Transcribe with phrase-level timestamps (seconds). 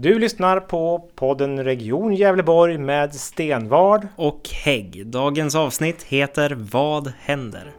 [0.00, 4.08] Du lyssnar på podden Region Gävleborg med Stenvard.
[4.16, 5.06] och Hägg.
[5.06, 7.72] Dagens avsnitt heter Vad händer?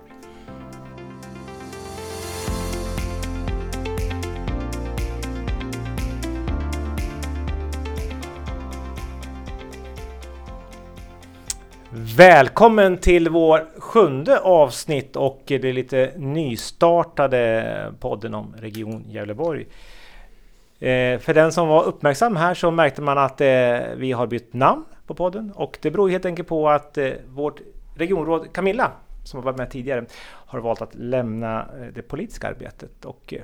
[12.17, 19.65] Välkommen till vår sjunde avsnitt och det lite nystartade podden om Region Gävleborg.
[20.79, 23.47] Eh, för den som var uppmärksam här så märkte man att eh,
[23.95, 27.61] vi har bytt namn på podden och det beror helt enkelt på att eh, vårt
[27.95, 28.91] regionråd Camilla
[29.23, 33.41] som har varit med tidigare har valt att lämna eh, det politiska arbetet och eh,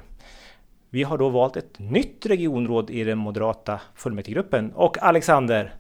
[0.90, 5.74] vi har då valt ett nytt regionråd i den moderata fullmäktigegruppen och Alexander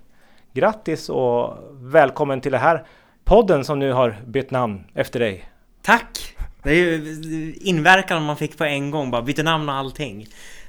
[0.53, 2.85] Grattis och välkommen till den här
[3.23, 5.49] podden som nu har bytt namn efter dig.
[5.81, 6.35] Tack!
[6.63, 10.27] Det är ju inverkan man fick på en gång, bara bytte namn och allting.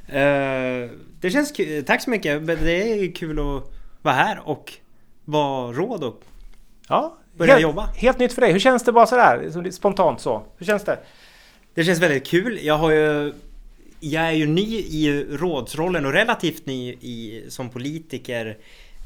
[0.08, 1.84] Eh, det känns kul.
[1.84, 2.46] Tack så mycket.
[2.46, 3.62] Det är kul att
[4.02, 4.72] vara här och
[5.24, 6.22] vara råd och
[6.88, 7.88] Ja, Börja helt, jobba.
[7.96, 8.52] Helt nytt för dig.
[8.52, 10.42] Hur känns det bara sådär, liksom spontant så?
[10.56, 10.98] Hur känns det?
[11.74, 12.58] Det känns väldigt kul.
[12.62, 13.34] Jag har ju
[14.00, 18.58] Jag är ju ny i rådsrollen och relativt ny i, som politiker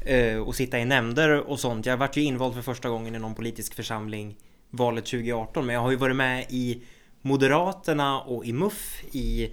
[0.05, 1.85] eh, och sitta i nämnder och sånt.
[1.85, 4.35] Jag vart ju invald för första gången i någon politisk församling
[4.69, 6.81] valet 2018 men jag har ju varit med i
[7.21, 9.49] Moderaterna och i MUF i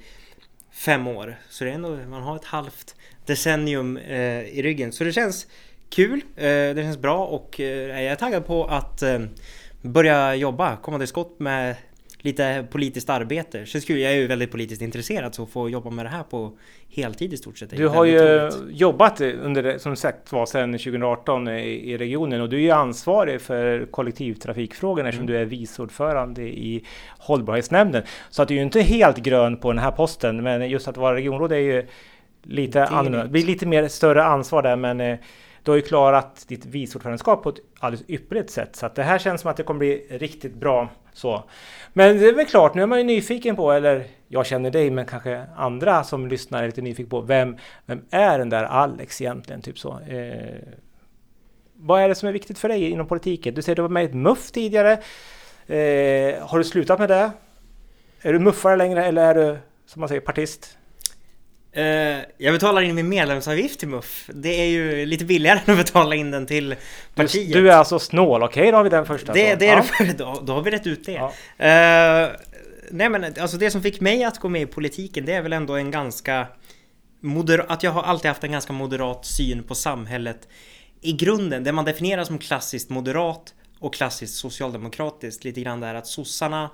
[0.78, 1.36] fem år.
[1.48, 2.94] Så det är ändå, man har ett halvt
[3.26, 4.92] decennium eh, i ryggen.
[4.92, 5.46] Så det känns
[5.90, 9.18] kul, eh, det känns bra och eh, jag är taggad på att eh,
[9.82, 11.76] börja jobba, komma till skott med
[12.18, 13.66] lite politiskt arbete.
[13.66, 16.22] Känns kul, jag är ju väldigt politiskt intresserad så att få jobba med det här
[16.22, 16.52] på
[16.94, 17.70] heltid i stort sett.
[17.70, 18.54] Du har ju roligt.
[18.80, 23.40] jobbat under, som sagt var, sedan 2018 i, i regionen och du är ju ansvarig
[23.40, 25.34] för kollektivtrafikfrågorna eftersom Mm.
[25.34, 26.84] du är vice ordförande i
[27.18, 28.02] hållbarhetsnämnden.
[28.30, 30.96] Så att du är ju inte helt grön på den här posten, men just att
[30.96, 31.86] vara regionråd är ju
[32.42, 33.22] lite är annorlunda.
[33.22, 35.18] Det blir lite mer större ansvar där, men eh,
[35.62, 38.76] du har ju klarat ditt vice ordförandeskap på ett alldeles ypperligt sätt.
[38.76, 40.88] Så att det här känns som att det kommer bli riktigt bra.
[41.12, 41.44] Så.
[41.92, 44.90] Men det är väl klart, nu är man ju nyfiken på, eller jag känner dig,
[44.90, 49.20] men kanske andra som lyssnar är lite nyfiken på, vem, vem är den där Alex
[49.20, 49.62] egentligen?
[49.62, 50.00] Typ så.
[50.08, 50.58] Eh,
[51.74, 53.54] vad är det som är viktigt för dig inom politiken?
[53.54, 54.92] Du säger att du var med i ett MUF tidigare.
[55.66, 57.30] Eh, har du slutat med det?
[58.22, 60.77] Är du muffare längre eller är du, som man säger, partist?
[61.78, 64.30] Eh, jag betalar in min medlemsavgift till MUF.
[64.34, 66.76] Det är ju lite billigare än att betala in den till Du,
[67.14, 67.52] partiet.
[67.52, 69.32] du är alltså snål, okej då har vi den första.
[69.32, 70.04] Det, det är ja.
[70.04, 71.12] det, då, då har vi rätt ut det.
[71.12, 71.26] Ja.
[71.66, 72.30] Eh,
[72.90, 75.52] nej men alltså det som fick mig att gå med i politiken det är väl
[75.52, 76.46] ändå en ganska
[77.20, 80.48] moder- att jag har alltid haft en ganska moderat syn på samhället
[81.00, 81.64] i grunden.
[81.64, 86.70] Det man definierar som klassiskt moderat och klassiskt socialdemokratiskt lite grann där att sossarna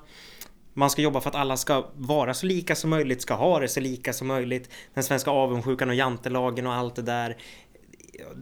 [0.75, 3.69] man ska jobba för att alla ska vara så lika som möjligt, ska ha det
[3.69, 4.71] så lika som möjligt.
[4.95, 7.37] Den svenska avundsjukan och jantelagen och allt det där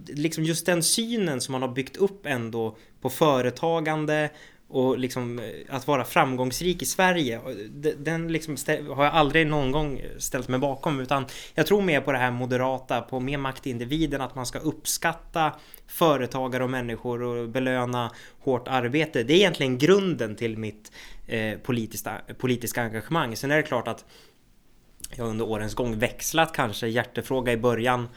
[0.07, 4.31] liksom just den synen som man har byggt upp ändå på företagande
[4.73, 7.41] och liksom eh, att vara framgångsrik i Sverige.
[7.99, 8.57] Den liksom
[8.95, 12.31] har jag aldrig någon gång ställt mig bakom utan jag tror mer på det här
[12.31, 15.53] moderata, på mer makt i individen, att man ska uppskatta
[15.87, 18.11] företagare och människor och belöna
[18.41, 19.23] hårt arbete.
[19.23, 20.93] Det är egentligen grunden till mitt
[21.27, 23.37] eh, politiska, politiska engagemang.
[23.37, 24.05] Sen är det klart att
[25.17, 28.09] jag under årens gång växlat kanske hjärtefråga i början.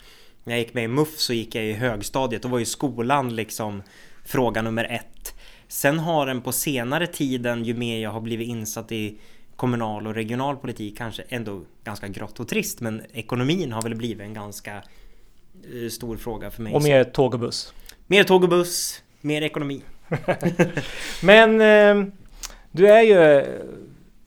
[0.43, 2.41] När jag gick med i MUF så gick jag i högstadiet.
[2.41, 3.83] Då var ju skolan liksom
[4.25, 5.35] fråga nummer ett.
[5.67, 9.17] Sen har den på senare tiden, ju mer jag har blivit insatt i
[9.55, 12.81] kommunal och regional politik, kanske ändå ganska grått och trist.
[12.81, 16.73] Men ekonomin har väl blivit en ganska eh, stor fråga för mig.
[16.73, 17.73] Och mer tåg och buss.
[18.07, 19.81] mer tåg och buss, mer ekonomi.
[21.23, 22.13] Men eh,
[22.71, 23.45] du är ju eh,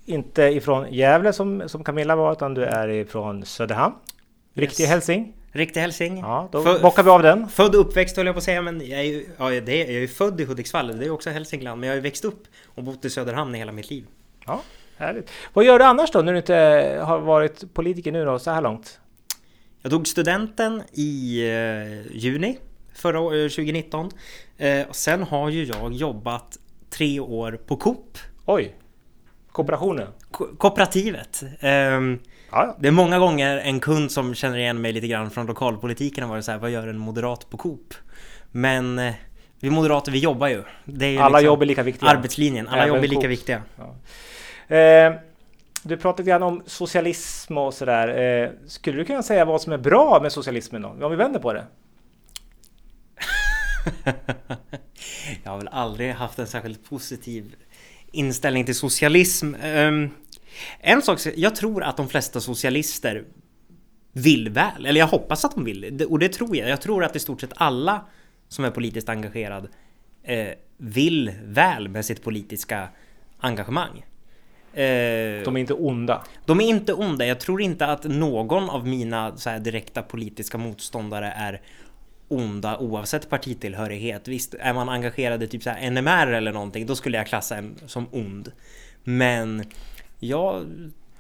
[0.07, 3.95] inte ifrån Gävle som, som Camilla var, utan du är ifrån Söderhamn.
[4.55, 4.91] Riktig Yes.
[4.91, 5.33] hälsing.
[5.59, 6.19] Riktig hälsing.
[6.19, 7.49] Ja, då För- bockar vi av den.
[7.49, 9.89] Född och uppväxt höll jag på att säga, men jag är ju, ja, det jag
[9.89, 12.43] är ju född i Hudiksvall, det är också Hälsingland, men jag har ju växt upp
[12.67, 14.05] och bott i Söderhamn i hela mitt liv.
[14.47, 14.63] Ja,
[14.97, 15.31] härligt.
[15.53, 16.55] Vad gör du annars då, när du inte
[17.05, 19.01] har varit politiker nu då, så här långt?
[19.83, 22.59] Jag tog studenten i eh, juni
[22.95, 24.11] förra å- eh, 2019.
[24.59, 26.59] Eh, och sen har ju jag jobbat
[26.91, 28.75] tre år på Coop, Oj!
[29.53, 30.07] Kooperationen.
[30.31, 31.43] ko- kooperativet.
[31.61, 32.19] Ehm,
[32.51, 32.77] Ja, ja.
[32.81, 36.31] det är många gånger en kund som känner igen mig lite grann från lokalpolitiken har
[36.31, 37.95] varit så här, vad gör en moderat på Coop?
[38.51, 39.15] Men eh,
[39.61, 40.63] vi moderater, vi jobbar ju.
[40.85, 42.09] Det är ju Alla liksom jobb är lika viktiga.
[42.11, 43.31] Arbetslinjen, alla Även jobb är lika Coop.
[43.31, 43.63] viktiga.
[44.69, 45.13] Eh,
[45.83, 48.09] du pratade grann om socialism och sådär.
[48.43, 50.89] Eh, skulle du kunna säga vad som är bra med socialismen då?
[50.89, 51.65] Om vi vänder på det.
[55.45, 57.55] jag har väl aldrig haft en särskilt positiv
[58.13, 59.55] inställning till socialism.
[59.63, 60.11] Ehm,
[60.81, 63.25] en sak, jag tror att de flesta socialister
[64.13, 64.87] vill väl.
[64.87, 66.07] Eller jag hoppas att de vill.
[66.09, 66.69] Och det tror jag.
[66.69, 68.07] Jag tror att i stort sett alla
[68.49, 69.69] som är politiskt engagerad
[70.23, 72.89] eh, vill väl med sitt politiska
[73.39, 74.05] engagemang.
[74.73, 76.25] Eh, de är inte onda.
[76.45, 77.27] De är inte onda.
[77.27, 81.61] Jag tror inte att någon av mina så direkta politiska motståndare är
[82.29, 84.29] onda oavsett partitillhörighet.
[84.29, 87.79] Visst, är man engagerad i typ så NMR eller någonting, då skulle jag klassa en
[87.87, 88.53] som ond.
[89.05, 89.65] Men
[90.19, 90.65] jag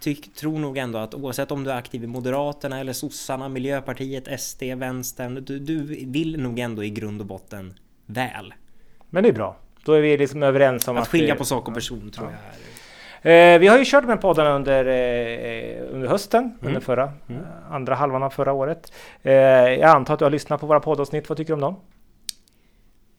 [0.01, 4.41] tyck, tror nog ändå att oavsett om du är aktiv i Moderaterna eller sossarna, Miljöpartiet,
[4.41, 8.55] SD, Vänstern, du, du vill nog ändå i grund och botten väl.
[9.11, 9.57] Men det är bra.
[9.85, 11.03] Då är vi liksom överens om att...
[11.03, 12.33] Att skilja på sak och person tror ja.
[12.33, 12.69] jag
[13.23, 16.57] Eh, vi har ju kört med poddarna under, eh, under hösten, mm.
[16.61, 17.43] under förra, mm.
[17.43, 18.93] Eh, andra halvan av förra året.
[19.23, 21.29] Eh, jag antar att du har lyssnat på våra poddavsnitt.
[21.29, 21.77] Vad tycker du om dem?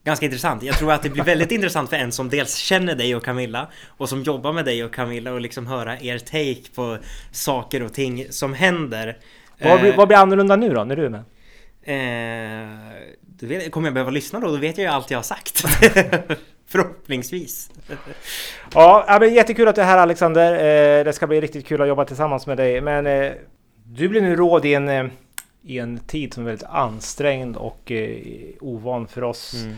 [0.04, 0.62] Ganska intressant.
[0.62, 3.68] Jag tror att det blir väldigt intressant för en som dels känner dig och Camilla
[3.86, 6.98] och som jobbar med dig och Camilla och liksom höra er take på
[7.32, 9.18] saker och ting som händer.
[9.62, 11.24] Vad blir, vad blir annorlunda nu då, när du är med?
[11.82, 14.46] Eh, vet, kommer jag behöva lyssna då?
[14.46, 15.58] Då vet jag ju allt jag har sagt.
[16.68, 17.70] Förhoppningsvis.
[18.74, 20.52] ja, men jättekul att du är här Alexander.
[20.52, 22.80] Eh, det ska bli riktigt kul att jobba tillsammans med dig.
[22.80, 23.32] Men eh,
[23.84, 25.06] du blir nu råd i en, eh,
[25.62, 27.92] i en tid som är väldigt ansträngd och
[28.60, 29.54] ovan för oss.
[29.64, 29.76] Mm.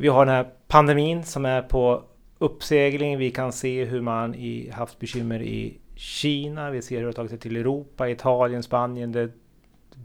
[0.00, 2.02] Vi har den här pandemin som är på
[2.38, 3.18] uppsegling.
[3.18, 6.70] Vi kan se hur man i, haft bekymmer i Kina.
[6.70, 9.12] Vi ser hur det har tagit sig till Europa, Italien, Spanien.
[9.12, 9.30] Det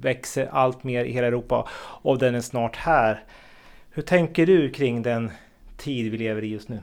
[0.01, 1.67] växer allt mer i hela Europa
[2.01, 3.23] och den är snart här.
[3.89, 5.31] Hur tänker du kring den
[5.77, 6.79] tid vi lever i just nu?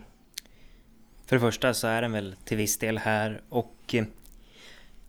[1.27, 4.05] För det första så är den väl till viss del här och eh,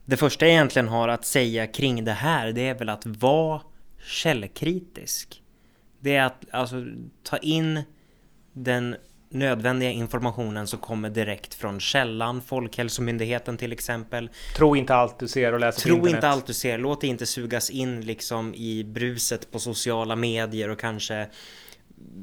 [0.06, 3.62] det första jag egentligen har att säga kring det här det är väl att vara
[4.08, 5.42] källkritisk.
[6.00, 6.86] Det är att alltså
[7.24, 7.82] ta in
[8.54, 8.96] den
[9.30, 14.30] nödvändiga informationen som kommer direkt från källan, Folkhälsomyndigheten till exempel.
[14.56, 17.10] Tro inte allt du ser och läser Tro på inte allt du ser, låt dig
[17.10, 21.28] inte sugas in liksom i bruset på sociala medier och kanske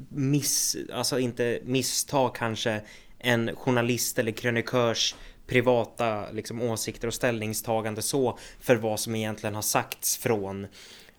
[0.08, 2.80] miss, alltså inte missta kanske
[3.18, 5.14] en journalist eller krönikörs
[5.46, 10.66] privata liksom, åsikter och ställningstagande så för vad som egentligen har sagts från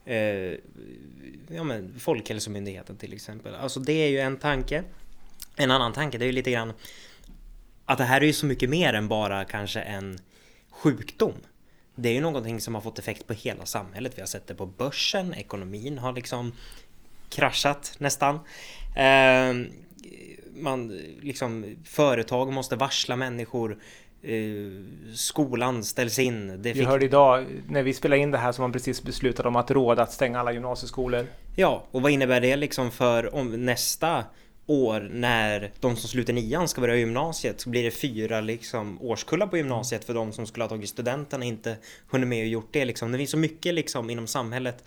[0.06, 0.18] eh,
[1.48, 3.56] ja, men Folkhälsomyndigheten till exempel.
[3.56, 4.84] Alltså det är ju en tanke.
[5.56, 6.74] En annan tanke det är ju lite grann
[7.86, 10.20] att det här är ju så mycket mer än bara kanske en
[10.70, 11.34] sjukdom.
[11.96, 14.14] Det är ju någonting som har fått effekt på hela samhället.
[14.16, 16.52] Vi har sett det på börsen, ekonomin har liksom
[17.30, 18.36] kraschat nästan.
[18.96, 19.54] Eh,
[20.56, 20.88] man,
[21.22, 23.78] liksom, företag måste varsla människor.
[24.24, 26.62] Eh, skolan ställs in.
[26.62, 29.56] Det vi hörde idag när vi spelade in det här som man precis beslutat om
[29.56, 31.28] att råda att stänga alla gymnasieskolor.
[31.56, 34.24] Ja, och vad innebär det liksom för om nästa
[34.66, 39.48] år när de som slutar nian ska börja gymnasiet så blir det fyra liksom årskullar
[39.48, 41.78] på gymnasiet för de som skulle ha tagit studenten och inte
[42.10, 43.12] hunnit med och gjort det liksom.
[43.12, 44.84] Det finns så mycket liksom inom samhället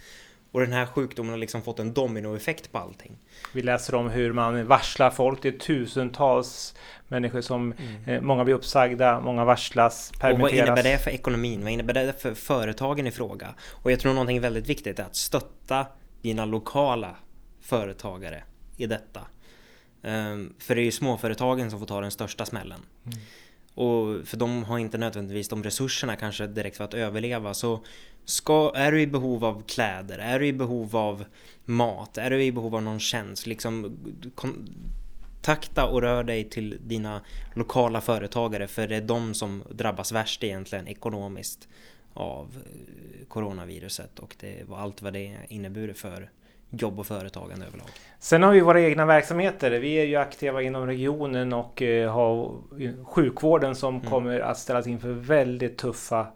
[0.53, 3.19] och den här sjukdomen har liksom fått en dominoeffekt på allting.
[3.53, 5.43] Vi läser om hur man varslar folk.
[5.43, 6.75] Det är tusentals
[7.09, 7.73] människor som...
[7.73, 8.09] Mm.
[8.09, 10.35] Eh, många blir uppsagda, många varslas, permitteras.
[10.35, 11.63] Och vad innebär det för ekonomin?
[11.63, 13.55] Vad innebär det för företagen i fråga?
[13.71, 15.87] Och jag tror någonting väldigt viktigt är att stötta
[16.23, 17.17] dina lokala
[17.61, 18.43] företagare
[18.77, 19.21] i detta.
[20.03, 22.81] Um, för det är ju småföretagen som får ta den största smällen.
[23.07, 23.19] Mm.
[23.77, 27.55] Och för de har inte nödvändigtvis de resurserna kanske direkt för att överleva.
[27.55, 27.81] Så
[28.25, 31.25] ska, är du i behov av kläder, är du i behov av
[31.65, 33.99] mat, är du i behov av någon tjänst, liksom
[34.35, 37.21] kontakta och rör dig till dina
[37.55, 41.69] lokala företagare för det är de som drabbas värst egentligen ekonomiskt
[42.15, 46.31] av eh, coronaviruset och det allt vad det inneburit för
[46.77, 47.87] jobb och företagande överlag.
[48.19, 49.71] Sen har vi våra egna verksamheter.
[49.71, 52.53] Vi är ju aktiva inom regionen och eh, har
[53.05, 54.07] sjukvården som mm.
[54.07, 56.27] kommer att ställas inför väldigt tuffa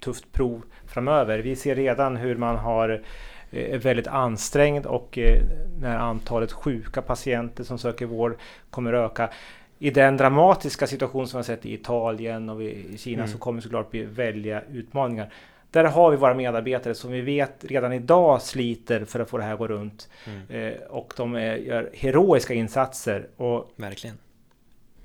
[0.00, 1.38] tufft prov framöver.
[1.38, 3.02] Vi ser redan hur man har
[3.50, 5.42] är eh, väldigt ansträngd och eh,
[5.80, 8.36] när antalet sjuka patienter som söker vård
[8.70, 9.30] kommer öka.
[9.78, 13.32] I den dramatiska situation som vi har sett i Italien och i Kina mm.
[13.32, 15.32] så kommer det såklart bli väldiga utmaningar.
[15.70, 19.44] Där har vi våra medarbetare som vi vet redan idag sliter för att få det
[19.44, 20.08] här att gå runt.
[20.26, 20.72] Mm.
[20.72, 23.26] Eh, och de är, gör heroiska insatser.
[23.36, 24.16] Och Verkligen.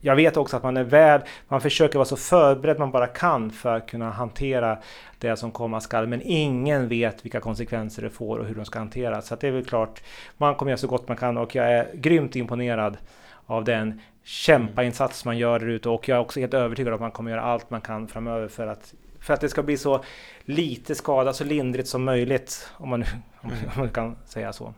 [0.06, 3.52] Jag vet också att man är väl, man försöker vara så förberedd man bara kan
[3.52, 4.78] för att kunna hantera
[5.20, 6.08] det som komma skall.
[6.08, 9.28] Men ingen vet vilka konsekvenser det får och hur de ska hanteras.
[9.28, 10.04] Så det är väl klart,
[10.38, 12.98] man kommer göra så gott man kan och jag är grymt imponerad
[13.46, 17.02] av den kämpainsats man gör där ute och jag är också helt övertygad om att
[17.02, 18.94] man kommer göra allt man kan framöver för att
[19.26, 20.04] för att det ska bli så
[20.46, 22.70] lite skada, så lindrigt som möjligt.
[22.78, 23.06] Om man,
[23.42, 24.74] om man kan säga så.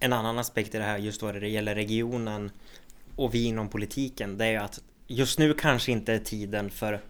[0.00, 2.50] En annan aspekt i det här, just vad det gäller regionen
[3.16, 7.00] och vi inom politiken, det är att just nu kanske inte är tiden för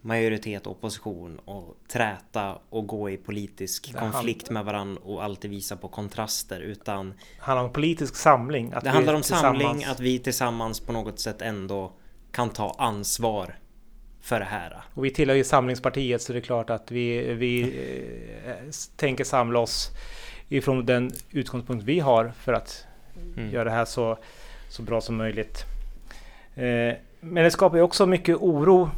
[0.00, 5.76] majoritet och opposition och träta och gå i politisk konflikt med varandra och alltid visa
[5.76, 8.72] på kontraster utan Det handlar om politisk samling.
[8.72, 11.92] Att det handlar om samling, att vi tillsammans på något sätt ändå
[12.30, 13.54] kan ta ansvar
[14.20, 14.76] för det här.
[14.94, 17.62] Och vi tillhör ju Samlingspartiet så det är klart att vi, vi
[18.46, 18.54] eh,
[18.96, 19.90] tänker samla oss
[20.48, 22.86] ifrån den utgångspunkt vi har för att
[23.36, 23.50] Mm.
[23.50, 24.18] göra det här så,
[24.68, 25.64] så bra som möjligt.
[26.54, 28.90] Eh, men det skapar ju också mycket oro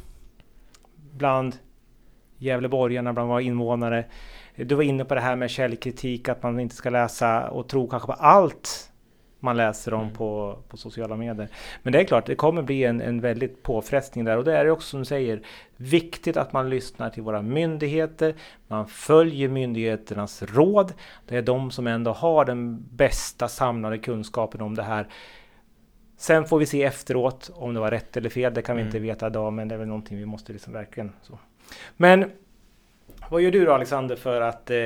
[1.13, 1.57] bland
[2.39, 4.05] Gävleborgarna, bland våra invånare.
[4.57, 7.89] Du var inne på det här med källkritik, att man inte ska läsa och tro
[7.89, 8.92] kanske på allt
[9.43, 10.15] man läser om Mm.
[10.15, 11.49] på, på sociala medier.
[11.83, 14.71] Men det är klart, det kommer bli en, en väldigt påfrestning där och det är
[14.71, 15.41] också som du säger
[15.77, 18.35] viktigt att man lyssnar till våra myndigheter.
[18.69, 20.93] Man följer myndigheternas råd.
[21.29, 25.07] Det är de som ändå har den bästa samlade kunskapen om det här.
[26.17, 28.55] Sen får vi se efteråt om det var rätt eller fel.
[28.55, 28.89] Det kan vi Mm.
[28.89, 31.39] inte veta idag, men det är väl någonting vi måste liksom verkligen så.
[31.97, 32.31] Men
[33.31, 34.77] vad gör du då Alexander för att eh,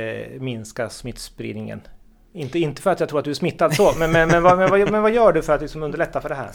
[0.41, 1.81] minska smittspridningen?
[2.37, 4.59] Inte, inte för att jag tror att du är smittad så, men, men, men, vad,
[4.59, 6.51] men, vad, men vad gör du för att liksom underlätta för det här?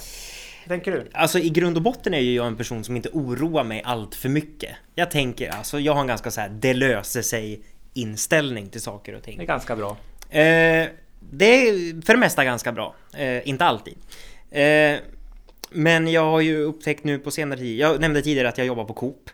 [0.67, 1.09] Tänker du?
[1.13, 4.15] Alltså i grund och botten är ju jag en person som inte oroar mig allt
[4.15, 4.71] för mycket.
[4.95, 7.61] Jag tänker alltså, jag har en ganska så här det löser sig
[7.93, 9.38] inställning till saker och ting.
[9.38, 9.97] Det är ganska bra.
[10.29, 10.88] Eh,
[11.19, 12.95] det är för det mesta ganska bra.
[13.17, 13.95] Eh, inte alltid.
[14.51, 14.95] Eh,
[15.69, 18.85] men jag har ju upptäckt nu på senare tid, jag nämnde tidigare att jag jobbar
[18.85, 19.29] på Coop.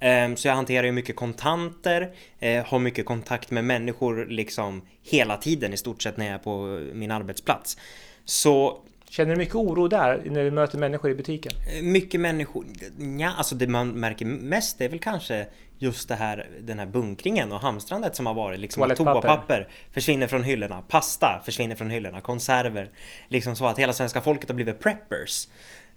[0.00, 5.36] Eh, så jag hanterar ju mycket kontanter, eh, har mycket kontakt med människor liksom hela
[5.36, 7.78] tiden i stort sett när jag är på min arbetsplats.
[8.24, 11.52] Så Känner du mycket oro där när du möter människor i butiken?
[11.76, 12.64] Eh, Mycket människor,
[13.18, 15.46] ja alltså det man märker mest är väl kanske
[15.78, 18.60] just det här, den här bunkringen och hamstrandet som har varit.
[18.60, 22.90] Liksom toapapper försvinner från hyllorna, pasta försvinner från hyllorna, konserver.
[23.28, 25.48] Liksom så att hela svenska folket har blivit preppers.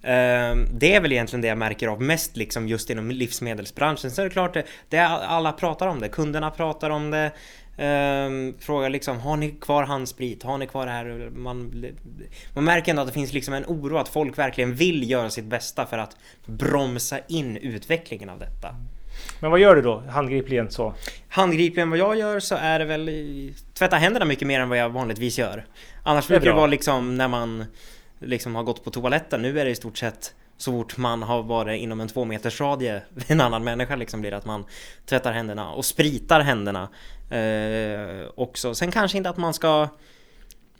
[0.03, 4.11] Ehm, Det är väl egentligen det jag märker av mest liksom just inom livsmedelsbranschen.
[4.11, 7.31] Så är det klart, det, det alla pratar om det, kunderna pratar om det.
[7.77, 10.43] Um, frågar liksom, har ni kvar handsprit?
[10.43, 11.29] Har ni kvar det här?
[11.35, 11.85] Man,
[12.53, 15.45] man märker ändå att det finns liksom en oro att folk verkligen vill göra sitt
[15.45, 18.75] bästa för att bromsa in utvecklingen av detta.
[19.39, 20.93] Men vad gör du då handgripligen så?
[21.29, 23.09] Handgripligen vad jag gör så är det väl
[23.73, 25.65] tvätta händerna mycket mer än vad jag vanligtvis gör.
[26.03, 26.57] Annars Det brukar det bra.
[26.57, 27.65] vara liksom när man
[28.21, 29.41] liksom har gått på toaletten.
[29.41, 32.61] Nu är det i stort sett så fort man har varit inom en två meters
[32.61, 34.65] radie en annan människa liksom blir det att man
[35.05, 36.89] tvättar händerna och spritar händerna
[37.29, 38.75] eh, också.
[38.75, 39.87] Sen kanske inte att man ska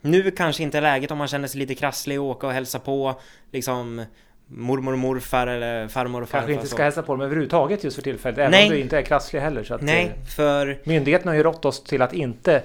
[0.00, 2.78] nu kanske inte är läget om man känner sig lite krasslig och åka och hälsa
[2.78, 3.20] på
[3.50, 4.04] liksom
[4.46, 6.46] mormor och morfar eller farmor och farfar.
[6.46, 8.64] Kanske inte ska hälsa på dem överhuvudtaget just för tillfället, även Nej.
[8.64, 9.64] om du inte är krasslig heller.
[9.64, 12.62] Så att, Nej, eh, för Myndigheterna har ju rått oss till att inte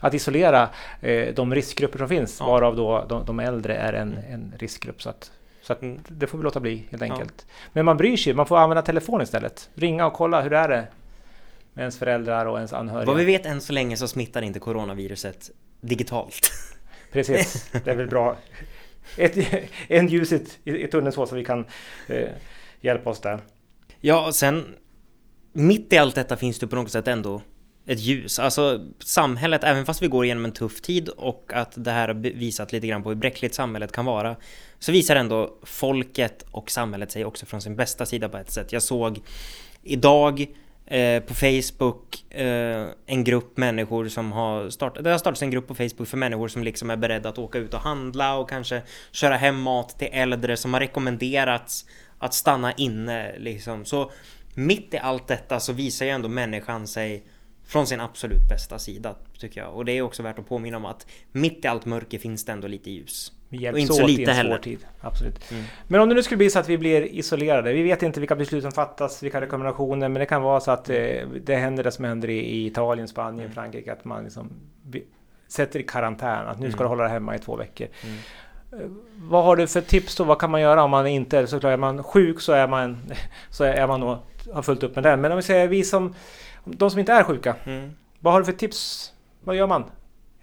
[0.00, 0.68] att isolera
[1.00, 2.46] eh, de riskgrupper som finns, Ja.
[2.46, 5.02] varav då de, de äldre är en, en riskgrupp.
[5.02, 5.98] Så, att, så att Mm.
[6.08, 7.12] det får vi låta bli helt Ja.
[7.12, 7.46] enkelt.
[7.72, 9.70] Men man bryr sig, man får använda telefon istället.
[9.74, 10.86] Ringa och kolla hur är det
[11.72, 13.06] med ens föräldrar och ens anhöriga.
[13.06, 16.50] Vad vi vet än så länge så smittar inte coronaviruset digitalt.
[17.12, 18.36] Precis, det är väl bra.
[19.16, 19.36] Ett,
[19.88, 21.64] en ljus i, i tunneln så, så vi kan
[22.08, 22.28] eh,
[22.80, 23.38] hjälpa oss där.
[24.00, 24.64] Ja, sen
[25.52, 27.42] mitt i allt detta finns det på något sätt ändå
[27.90, 28.38] ett ljus.
[28.38, 32.14] Alltså samhället, även fast vi går igenom en tuff tid och att det här har
[32.14, 34.36] visat lite grann på hur bräckligt samhället kan vara,
[34.78, 38.72] så visar ändå folket och samhället sig också från sin bästa sida på ett sätt.
[38.72, 39.20] Jag såg
[39.82, 40.46] idag
[40.86, 45.68] eh, på Facebook eh, en grupp människor som har startat, det har startats en grupp
[45.68, 48.82] på Facebook för människor som liksom är beredda att åka ut och handla och kanske
[49.12, 51.86] köra hem mat till äldre som har rekommenderats
[52.18, 53.84] att stanna inne liksom.
[53.84, 54.10] Så
[54.54, 57.24] mitt i allt detta så visar ju ändå människan sig
[57.70, 59.74] från sin absolut bästa sida tycker jag.
[59.74, 62.52] Och det är också värt att påminna om att mitt i allt mörker finns det
[62.52, 63.32] ändå lite ljus.
[63.48, 64.50] Vi Och hjälps inte så åt i lite en heller.
[64.50, 64.78] svår tid.
[65.00, 65.50] Absolut.
[65.50, 65.64] Mm.
[65.88, 67.72] Men om det nu skulle bli så att vi blir isolerade.
[67.72, 70.08] Vi vet inte vilka beslut som fattas, vilka rekommendationer.
[70.08, 70.96] Men det kan vara så att eh,
[71.44, 73.52] det händer det som händer i, i Italien, Spanien, Mm.
[73.52, 73.92] Frankrike.
[73.92, 74.50] Att man liksom
[75.48, 76.46] sätter i karantän.
[76.46, 76.84] Att nu ska Mm.
[76.84, 77.86] du hålla dig hemma i två veckor.
[78.04, 78.16] Mm.
[78.72, 80.24] Eh, Vad har du för tips då?
[80.24, 82.98] Vad kan man göra om man inte är såklart är man sjuk så är man
[83.50, 84.16] så är man nog
[84.52, 85.20] har fullt upp med den.
[85.20, 86.14] Men om vi säger vi som
[86.64, 87.56] de som inte är sjuka.
[87.64, 87.90] Mm.
[88.20, 89.12] Vad har du för tips?
[89.44, 89.84] Vad gör man?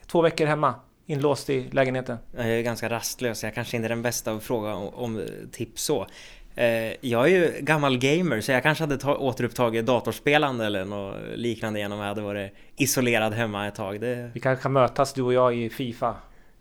[0.08, 2.18] Två veckor hemma inlåst i lägenheten.
[2.38, 6.08] Jag är ganska rastlös, jag kanske inte är den bästa att fråga om, tips så.
[6.56, 6.66] Eh,
[7.02, 11.80] jag är ju gammal gamer så jag kanske hade ta- återupptagit datorspelande eller något liknande
[11.80, 14.02] igen om jag hade varit isolerad hemma ett tag.
[14.02, 16.16] Det, Vi kanske kan mötas du och jag i Fifa.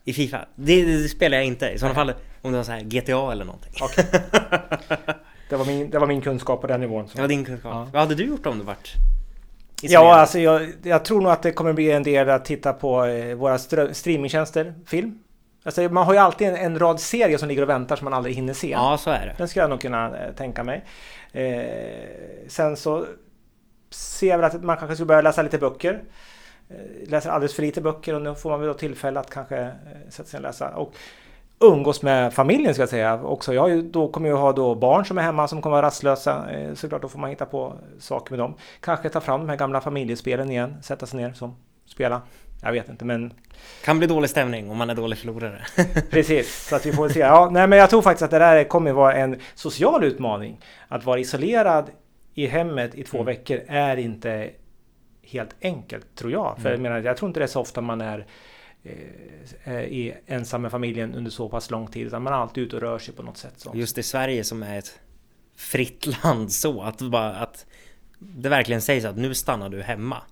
[0.05, 0.47] I Fifa.
[0.55, 1.69] Det, det spelar jag inte.
[1.69, 3.73] I sådana fall om det var så här GTA eller någonting.
[3.81, 4.05] Okej.
[5.49, 7.09] Det var, min, det var min kunskap på den nivån.
[7.09, 7.15] Så.
[7.17, 7.73] Det var din kunskap.
[7.75, 7.89] Ja.
[7.93, 8.93] Vad hade du gjort om du vart
[9.83, 13.05] Ja, alltså jag, jag tror nog att det kommer bli en del att titta på
[13.05, 13.59] eh, våra
[13.95, 15.19] streamingtjänster, film.
[15.65, 18.15] Alltså, man har ju alltid en, en rad serier som ligger och väntar som man
[18.15, 18.71] aldrig hinner se.
[18.71, 19.35] Ja, så är det.
[19.39, 20.85] Den skulle jag nog kunna eh, tänka mig.
[21.33, 23.07] Eh, sen så
[23.91, 26.03] ser jag väl att man kanske skulle börja läsa lite böcker.
[26.69, 29.59] Eh, läser alldeles för lite böcker och nu får man väl då tillfälle att kanske
[29.59, 29.71] eh,
[30.09, 30.69] sätta sig och läsa.
[30.69, 30.95] Och
[31.61, 33.55] umgås med familjen ska jag säga också.
[33.55, 36.51] Jag ju, då kommer jag ha då barn som är hemma som kommer vara rastlösa.
[36.51, 38.55] Eh, såklart då får man hitta på saker med dem.
[38.81, 40.77] Kanske ta fram de här gamla familjespelen igen.
[40.83, 42.23] Sätta sig ner som spela.
[42.63, 43.33] Jag vet inte men...
[43.85, 45.67] Kan bli dålig stämning om man är dålig förlorare.
[46.11, 47.21] Precis, så att vi får se.
[47.21, 50.61] Ja, nej, men jag tror faktiskt att det där kommer vara en social utmaning.
[50.89, 51.91] Att vara isolerad
[52.35, 53.27] i hemmet i två mm.
[53.27, 54.51] veckor är inte
[55.23, 56.55] helt enkelt tror jag.
[56.57, 56.73] För mm.
[56.73, 58.27] jag, menar, jag tror inte det är så ofta man är
[59.65, 62.07] eh, i ensam med familjen under så pass lång tid.
[62.07, 63.55] Utan man är alltid ute och rör sig på något sätt.
[63.57, 63.73] Så.
[63.75, 65.01] Just i Sverige som är ett
[65.57, 67.67] fritt land så att, bara, att
[68.19, 70.23] det verkligen sägs att nu stannar du hemma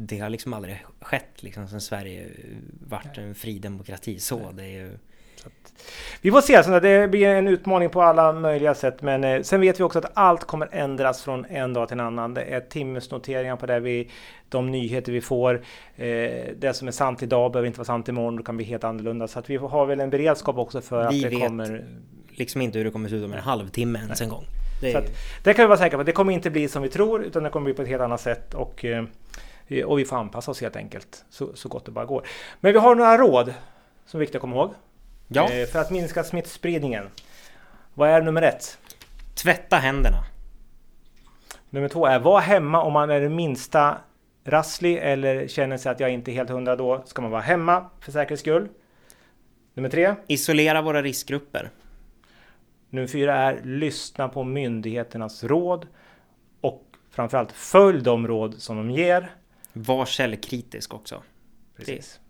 [0.00, 2.30] det har liksom aldrig skett liksom sen Sverige
[2.80, 4.52] vart en fri demokrati så.
[4.52, 4.98] Det är ju...
[6.20, 9.02] Vi får se, så det blir en utmaning på alla möjliga sätt.
[9.02, 12.06] Men eh, sen vet vi också att allt kommer ändras från en dag till en
[12.06, 12.34] annan.
[12.34, 14.10] Det är timmesnoteringar på det vi,
[14.48, 15.54] de nyheter vi får.
[15.96, 16.06] Eh,
[16.58, 18.36] det som är sant idag behöver inte vara sant imorgon.
[18.36, 19.28] Det kan bli helt annorlunda.
[19.28, 21.66] Så att vi har väl en beredskap också för vi att det kommer...
[21.66, 21.84] Vi vet
[22.38, 24.44] liksom inte hur det kommer se ut om en halvtimme ens en gång.
[24.80, 24.98] Det, är...
[24.98, 25.10] att,
[25.44, 26.04] det kan vi vara säkra på.
[26.04, 28.20] Det kommer inte bli som vi tror utan det kommer bli på ett helt annat
[28.20, 28.54] sätt.
[28.54, 28.84] Och,
[29.68, 32.26] Eh, och vi får anpassa oss helt enkelt så, så gott det bara går.
[32.60, 33.54] Men vi har några råd
[34.06, 34.70] som är viktiga att komma ihåg.
[35.28, 35.52] Ja.
[35.52, 37.08] Eh, för att minska smittspridningen.
[37.94, 38.78] Vad är nummer ett?
[39.34, 40.24] Tvätta händerna.
[41.70, 43.98] Nummer två är var hemma om man är det minsta
[44.44, 47.90] rasslig eller känner sig att jag inte är helt hundra då ska man vara hemma
[48.00, 48.68] för säkerhets skull.
[49.74, 50.14] Nummer tre.
[50.26, 51.70] Isolera våra riskgrupper.
[52.90, 55.86] Nummer fyra är lyssna på myndigheternas råd
[56.60, 59.34] och framförallt följ de råd som de ger.
[59.72, 61.22] Var källkritisk också.
[61.76, 62.20] Precis.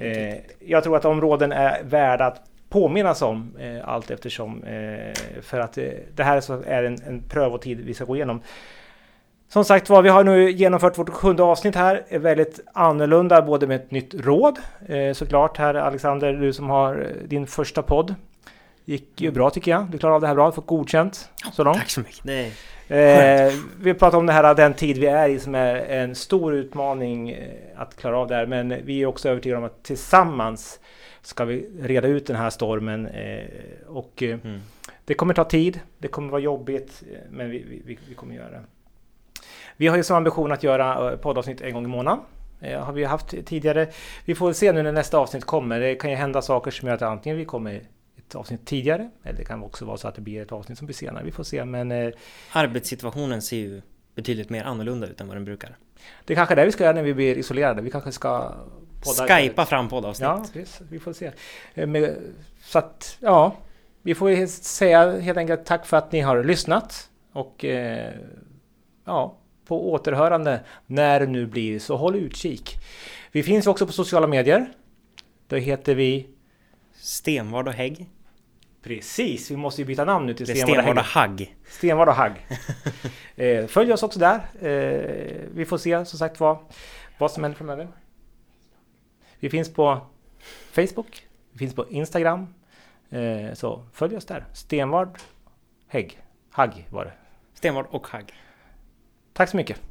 [0.00, 4.64] Eh, jag tror att områden är värda att påminnas om eh, allt eftersom.
[4.64, 5.84] Eh, för att eh,
[6.14, 8.40] det här så är en, en prövotid vi ska gå igenom.
[9.48, 12.02] Som sagt var, vi har nu genomfört vårt sjunde avsnitt här.
[12.08, 14.58] Är väldigt annorlunda, både med ett nytt råd
[14.88, 15.56] eh, såklart.
[15.58, 18.14] Här Alexander, du som har eh, din första podd.
[18.84, 19.86] Gick ju bra tycker jag.
[19.90, 21.78] Du klarade av det här bra, du fått godkänt så långt.
[21.78, 22.24] Tack så mycket.
[22.24, 22.52] Nej.
[22.90, 26.54] Eh, vi pratar om det här, den tid vi är i som är en stor
[26.54, 28.46] utmaning eh, att klara av det här.
[28.46, 30.80] Men vi är också övertygade om att tillsammans
[31.22, 33.06] ska vi reda ut den här stormen.
[33.06, 33.44] Eh,
[33.86, 34.60] och eh, mm.
[35.04, 38.50] det kommer ta tid, det kommer vara jobbigt, eh, men vi, vi, vi, kommer göra
[38.50, 38.62] det.
[39.76, 42.20] Vi har ju som ambition att göra poddavsnitt en gång i månaden.
[42.60, 43.88] Eh, har vi haft tidigare.
[44.24, 45.80] Vi får se nu när nästa avsnitt kommer.
[45.80, 47.80] Det kan ju hända saker som gör att antingen vi kommer
[48.30, 49.10] ett avsnitt tidigare.
[49.22, 51.24] Eller det kan också vara så att det blir ett avsnitt som blir senare.
[51.24, 51.64] Vi får se.
[51.64, 52.12] Men, eh,
[52.52, 53.82] Arbetssituationen ser ju
[54.14, 55.76] betydligt mer annorlunda ut än vad den brukar.
[56.24, 57.82] Det är kanske är det vi ska göra när vi blir isolerade.
[57.82, 58.54] Vi kanske ska
[59.04, 60.28] podda Skypa fram poddavsnitt.
[60.28, 60.80] Ja, precis.
[60.90, 61.30] Vi får se.
[61.74, 61.88] Eh,
[62.62, 63.56] så att, ja.
[64.02, 67.10] Vi får säga helt enkelt tack för att ni har lyssnat.
[67.32, 68.14] Och eh,
[69.04, 71.78] ja, på återhörande när det nu blir.
[71.78, 72.76] Så håll utkik.
[73.32, 74.72] Vi finns också på sociala medier.
[75.48, 76.26] Då heter vi
[76.94, 78.08] Stenvard och Hägg.
[78.82, 81.56] Precis, vi måste ju byta namn nu till Stenvard och Hagg.
[81.68, 82.46] Stenvard och Hagg.
[83.36, 84.40] eh, följ oss också där.
[84.60, 86.58] Eh, vi får se som sagt vad,
[87.18, 87.88] vad som händer framöver.
[89.38, 90.06] Vi finns på
[90.72, 92.54] Facebook, vi finns på Instagram.
[93.10, 94.44] Eh, så följ oss där.
[94.52, 95.18] Stenvard
[95.88, 96.18] Hägg.
[96.50, 97.12] Hagg var det.
[97.54, 98.34] Stenvard och Hagg.
[99.32, 99.89] Tack så mycket.